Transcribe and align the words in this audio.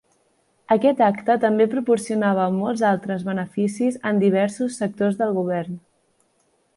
Aquest 0.75 1.01
acte 1.07 1.33
també 1.43 1.67
proporcionava 1.73 2.47
molts 2.55 2.83
altres 2.91 3.25
beneficis 3.29 3.99
en 4.13 4.23
diversos 4.23 4.79
sectors 4.83 5.21
del 5.21 5.37
govern. 5.41 5.77